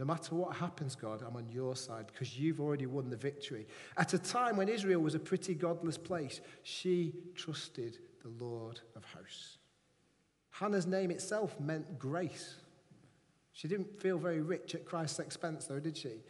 [0.00, 3.66] No matter what happens, God, I'm on your side because you've already won the victory.
[3.98, 9.04] At a time when Israel was a pretty godless place, she trusted the Lord of
[9.04, 9.58] hosts.
[10.52, 12.54] Hannah's name itself meant grace.
[13.52, 16.22] She didn't feel very rich at Christ's expense, though, did she?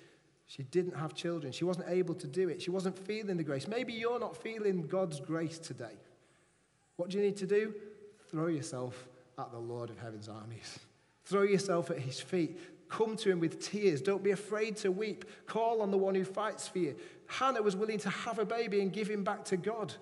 [0.48, 1.52] She didn't have children.
[1.52, 2.60] She wasn't able to do it.
[2.60, 3.68] She wasn't feeling the grace.
[3.68, 5.94] Maybe you're not feeling God's grace today.
[6.96, 7.72] What do you need to do?
[8.32, 9.06] Throw yourself
[9.38, 10.80] at the Lord of heaven's armies.
[11.24, 12.58] Throw yourself at his feet.
[12.90, 14.02] Come to him with tears.
[14.02, 15.24] Don't be afraid to weep.
[15.46, 16.96] Call on the one who fights for you.
[17.26, 19.94] Hannah was willing to have a baby and give him back to God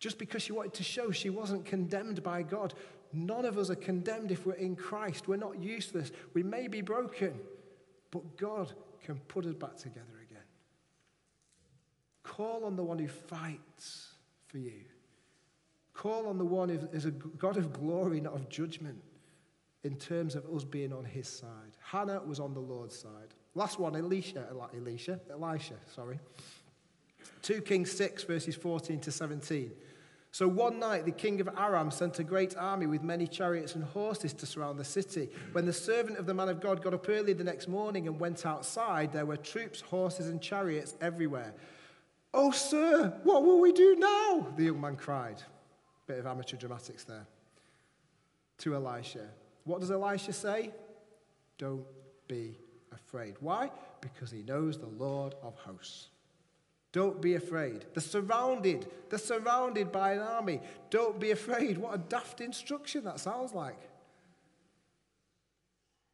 [0.00, 2.74] just because she wanted to show she wasn't condemned by God.
[3.12, 5.28] None of us are condemned if we're in Christ.
[5.28, 6.10] We're not useless.
[6.34, 7.34] We may be broken,
[8.10, 8.72] but God
[9.04, 10.42] can put us back together again.
[12.24, 14.14] Call on the one who fights
[14.46, 14.82] for you.
[15.92, 19.00] Call on the one who is a God of glory, not of judgment,
[19.84, 21.69] in terms of us being on his side.
[21.90, 23.34] Hannah was on the Lord's side.
[23.56, 26.20] Last one, Elisha, Elisha, Elisha, sorry.
[27.42, 29.72] 2 Kings 6, verses 14 to 17.
[30.30, 33.82] So one night the king of Aram sent a great army with many chariots and
[33.82, 35.30] horses to surround the city.
[35.50, 38.20] When the servant of the man of God got up early the next morning and
[38.20, 41.54] went outside, there were troops, horses, and chariots everywhere.
[42.32, 44.46] Oh, sir, what will we do now?
[44.56, 45.42] The young man cried.
[46.06, 47.26] Bit of amateur dramatics there.
[48.58, 49.26] To Elisha.
[49.64, 50.70] What does Elisha say?
[51.60, 51.84] Don't
[52.26, 52.56] be
[52.90, 53.34] afraid.
[53.40, 53.70] Why?
[54.00, 56.08] Because he knows the Lord of hosts.
[56.90, 57.84] Don't be afraid.
[57.92, 58.90] They're surrounded.
[59.10, 60.60] They're surrounded by an army.
[60.88, 61.76] Don't be afraid.
[61.76, 63.78] What a daft instruction that sounds like.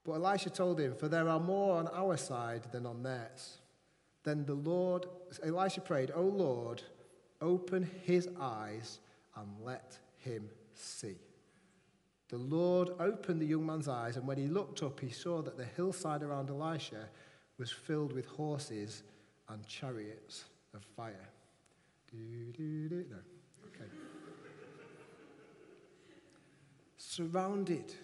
[0.05, 3.59] But Elisha told him, For there are more on our side than on theirs.
[4.25, 5.07] Then the Lord,
[5.45, 6.83] Elisha prayed, O Lord,
[7.41, 8.99] open his eyes
[9.37, 11.19] and let him see.
[12.29, 15.57] The Lord opened the young man's eyes, and when he looked up, he saw that
[15.57, 17.09] the hillside around Elisha
[17.57, 19.05] was filled with horses
[19.49, 21.29] and chariots of fire.
[22.11, 23.05] Do, do, do.
[23.11, 23.17] No.
[23.67, 23.91] Okay.
[26.97, 27.95] Surrounded.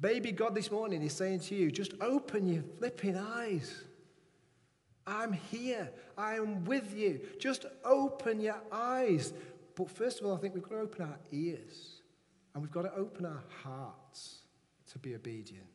[0.00, 3.82] Baby God this morning is saying to you, just open your flipping eyes.
[5.06, 5.90] I'm here.
[6.16, 7.20] I am with you.
[7.40, 9.32] Just open your eyes.
[9.74, 11.95] But first of all, I think we've got to open our ears
[12.56, 14.38] and we've got to open our hearts
[14.90, 15.66] to be obedient.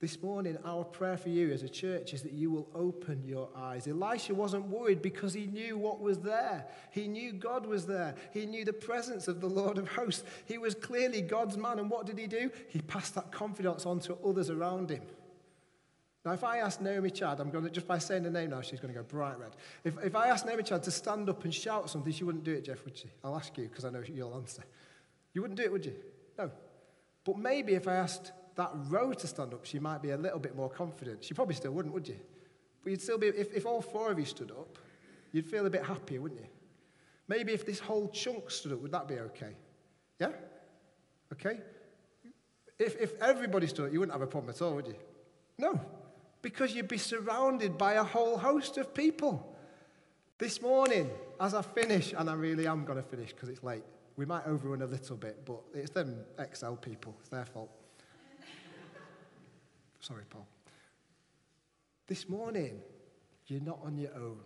[0.00, 3.48] This morning, our prayer for you as a church is that you will open your
[3.56, 3.88] eyes.
[3.88, 6.68] Elisha wasn't worried because he knew what was there.
[6.92, 8.14] He knew God was there.
[8.32, 10.22] He knew the presence of the Lord of hosts.
[10.46, 11.80] He was clearly God's man.
[11.80, 12.48] And what did he do?
[12.68, 15.02] He passed that confidence on to others around him.
[16.24, 18.60] Now, if I ask Naomi Chad, I'm going to, just by saying the name now,
[18.60, 19.56] she's going to go bright red.
[19.82, 22.52] If, if I ask Naomi Chad to stand up and shout something, she wouldn't do
[22.52, 23.08] it, Jeff, would she?
[23.24, 24.62] I'll ask you because I know you'll answer.
[25.34, 25.94] You wouldn't do it, would you?
[26.38, 26.50] No.
[27.24, 30.38] But maybe if I asked that row to stand up, she might be a little
[30.38, 31.24] bit more confident.
[31.24, 32.18] She probably still wouldn't, would you?
[32.82, 34.78] But you'd still be, if, if all four of you stood up,
[35.32, 36.46] you'd feel a bit happier, wouldn't you?
[37.26, 39.56] Maybe if this whole chunk stood up, would that be okay?
[40.20, 40.30] Yeah?
[41.32, 41.58] Okay?
[42.78, 44.96] If, if everybody stood up, you wouldn't have a problem at all, would you?
[45.58, 45.80] No,
[46.42, 49.56] because you'd be surrounded by a whole host of people.
[50.36, 53.84] This morning, as I finish, and I really am going to finish because it's late,
[54.16, 56.16] we might overrun a little bit, but it's them
[56.52, 57.70] XL people, it's their fault.
[60.00, 60.46] Sorry, Paul.
[62.06, 62.80] This morning,
[63.46, 64.40] you're not on your own.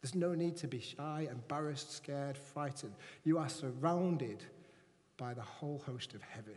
[0.00, 2.94] There's no need to be shy, embarrassed, scared, frightened.
[3.24, 4.44] You are surrounded
[5.16, 6.54] by the whole host of heaven.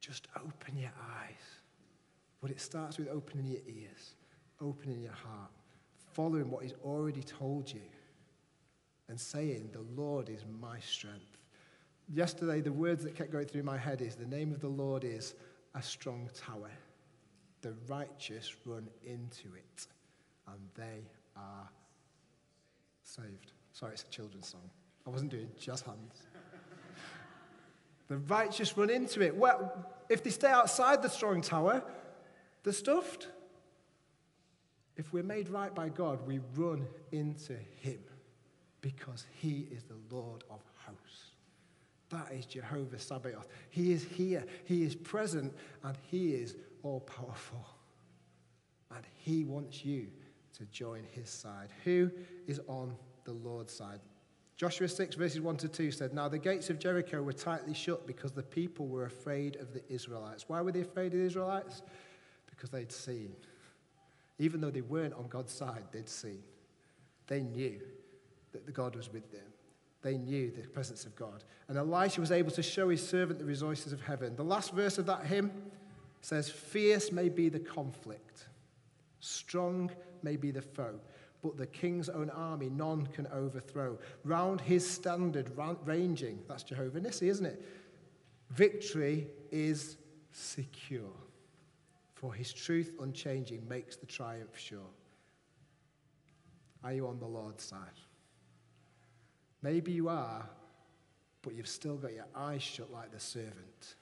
[0.00, 1.62] Just open your eyes.
[2.40, 4.14] But it starts with opening your ears,
[4.60, 5.50] opening your heart,
[6.12, 7.80] following what He's already told you,
[9.08, 11.38] and saying, The Lord is my strength.
[12.12, 15.04] Yesterday, the words that kept going through my head is, The name of the Lord
[15.04, 15.34] is
[15.74, 16.70] a strong tower.
[17.62, 19.86] The righteous run into it,
[20.46, 21.68] and they are
[23.02, 23.52] saved.
[23.72, 24.70] Sorry, it's a children's song.
[25.06, 26.22] I wasn't doing just hands.
[28.08, 29.36] the righteous run into it.
[29.36, 29.72] Well,
[30.08, 31.82] if they stay outside the strong tower,
[32.62, 33.28] they're stuffed.
[34.96, 37.98] If we're made right by God, we run into Him
[38.86, 41.30] because He is the Lord of hosts.
[42.10, 43.48] That is Jehovah Sabaoth.
[43.68, 47.66] He is here, He is present, and He is all powerful.
[48.94, 50.06] And He wants you
[50.56, 51.70] to join His side.
[51.82, 52.12] Who
[52.46, 53.98] is on the Lord's side.
[54.56, 58.06] Joshua 6, verses 1 to 2 said, Now the gates of Jericho were tightly shut
[58.06, 60.48] because the people were afraid of the Israelites.
[60.48, 61.82] Why were they afraid of the Israelites?
[62.48, 63.32] Because they'd seen.
[64.38, 66.44] Even though they weren't on God's side, they'd seen.
[67.26, 67.80] They knew
[68.52, 69.46] that the God was with them.
[70.02, 71.42] They knew the presence of God.
[71.68, 74.36] And Elisha was able to show his servant the resources of heaven.
[74.36, 75.50] The last verse of that hymn
[76.20, 78.46] says, Fierce may be the conflict,
[79.20, 79.90] strong
[80.22, 81.00] may be the foe,
[81.42, 83.98] but the king's own army none can overthrow.
[84.24, 85.50] Round his standard
[85.84, 87.64] ranging, that's Jehovah Nissi, isn't it?
[88.50, 89.96] Victory is
[90.32, 91.12] secure,
[92.14, 94.90] for his truth unchanging makes the triumph sure.
[96.84, 97.80] Are you on the Lord's side?
[99.66, 100.48] Maybe you are,
[101.42, 103.96] but you've still got your eyes shut like the servant.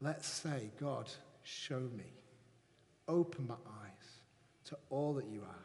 [0.00, 1.10] Let's say, God,
[1.42, 2.12] show me.
[3.08, 4.20] Open my eyes
[4.66, 5.64] to all that you are,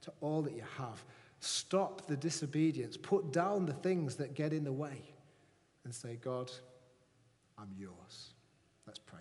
[0.00, 1.04] to all that you have.
[1.40, 2.96] Stop the disobedience.
[2.96, 5.02] Put down the things that get in the way
[5.84, 6.50] and say, God,
[7.58, 8.30] I'm yours.
[8.86, 9.20] Let's pray.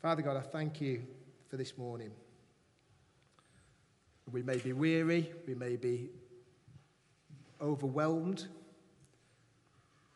[0.00, 1.02] Father God, I thank you
[1.48, 2.12] for this morning.
[4.30, 6.10] We may be weary, we may be
[7.60, 8.46] overwhelmed,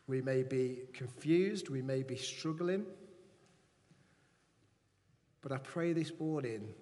[0.07, 2.85] we may be confused, we may be struggling.
[5.41, 6.73] But I pray this morning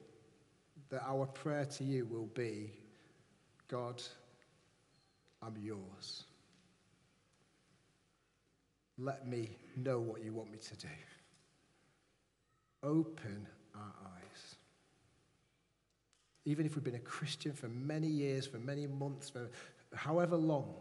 [0.89, 2.71] that our prayer to you will be
[3.67, 4.01] God,
[5.41, 6.25] I'm yours.
[8.97, 10.87] Let me know what you want me to do.
[12.83, 14.44] Open our eyes.
[16.45, 19.49] Even if we've been a Christian for many years, for many months, for
[19.95, 20.73] however long,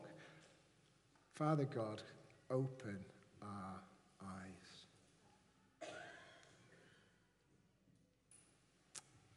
[1.34, 2.02] Father God,
[2.50, 2.98] open
[3.42, 3.80] our
[4.22, 5.90] eyes.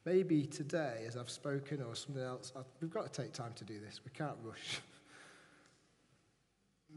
[0.06, 3.80] Maybe today, as I've spoken or something else, we've got to take time to do
[3.80, 4.02] this.
[4.06, 4.82] We can't rush.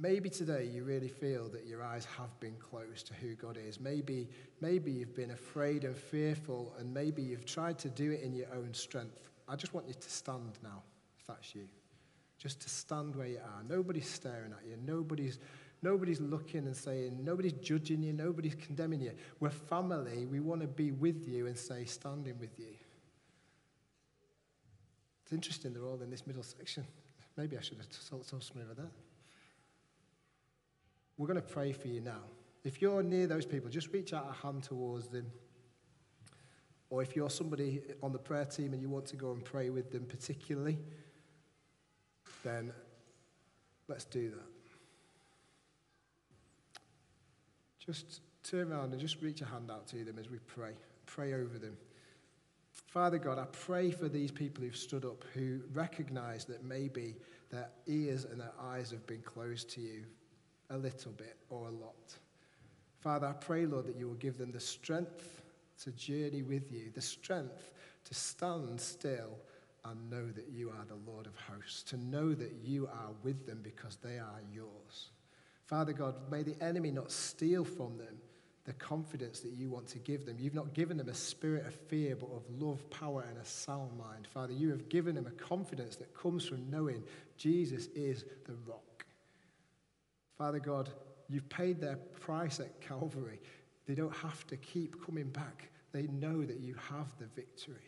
[0.03, 3.79] Maybe today you really feel that your eyes have been closed to who God is.
[3.79, 4.29] Maybe,
[4.63, 8.47] maybe you've been afraid and fearful, and maybe you've tried to do it in your
[8.55, 9.29] own strength.
[9.47, 10.83] I just want you to stand now,
[11.19, 11.69] if that's you.
[12.39, 13.63] Just to stand where you are.
[13.69, 14.79] Nobody's staring at you.
[14.87, 15.39] Nobody's,
[15.83, 18.15] nobody's looking and saying, nobody's judging you.
[18.15, 19.13] Nobody's condemning you.
[19.39, 20.25] We're family.
[20.25, 22.73] We want to be with you and say, standing with you.
[25.25, 26.87] It's interesting they're all in this middle section.
[27.37, 28.91] Maybe I should have told somebody over there.
[31.21, 32.23] We're going to pray for you now.
[32.65, 35.27] If you're near those people, just reach out a hand towards them.
[36.89, 39.69] Or if you're somebody on the prayer team and you want to go and pray
[39.69, 40.79] with them particularly,
[42.43, 42.73] then
[43.87, 44.47] let's do that.
[47.85, 50.73] Just turn around and just reach a hand out to them as we pray.
[51.05, 51.77] Pray over them.
[52.73, 57.17] Father God, I pray for these people who've stood up, who recognize that maybe
[57.51, 60.07] their ears and their eyes have been closed to you
[60.71, 62.15] a little bit or a lot.
[63.01, 65.43] Father, I pray, Lord, that you will give them the strength
[65.83, 67.73] to journey with you, the strength
[68.05, 69.39] to stand still
[69.85, 73.47] and know that you are the Lord of hosts, to know that you are with
[73.47, 75.11] them because they are yours.
[75.65, 78.19] Father God, may the enemy not steal from them
[78.65, 80.37] the confidence that you want to give them.
[80.39, 83.97] You've not given them a spirit of fear, but of love, power, and a sound
[83.97, 84.27] mind.
[84.27, 87.03] Father, you have given them a confidence that comes from knowing
[87.39, 88.90] Jesus is the rock.
[90.41, 90.89] Father God,
[91.29, 93.39] you've paid their price at Calvary.
[93.87, 95.69] They don't have to keep coming back.
[95.93, 97.85] They know that you have the victory.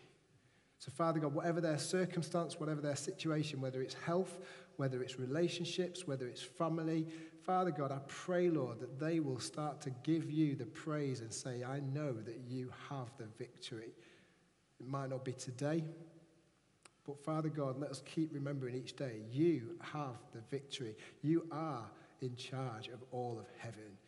[0.78, 4.38] So, Father God, whatever their circumstance, whatever their situation, whether it's health,
[4.76, 7.06] whether it's relationships, whether it's family,
[7.42, 11.32] Father God, I pray, Lord, that they will start to give you the praise and
[11.32, 13.94] say, I know that you have the victory.
[14.78, 15.84] It might not be today,
[17.06, 20.96] but Father God, let us keep remembering each day you have the victory.
[21.22, 21.86] You are
[22.22, 23.98] in charge of all of heaven,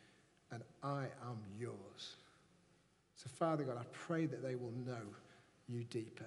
[0.51, 2.15] and I am yours.
[3.15, 5.01] So, Father God, I pray that they will know
[5.67, 6.25] you deeper.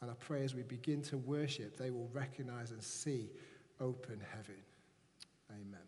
[0.00, 3.30] And I pray as we begin to worship, they will recognize and see
[3.80, 4.60] open heaven.
[5.50, 5.83] Amen.